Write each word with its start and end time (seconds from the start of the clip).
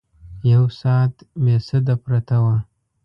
یو 0.51 0.63
ساعت 0.81 1.13
بې 1.43 1.55
سده 1.67 1.95
پرته 2.03 2.35
وه. 2.43 2.57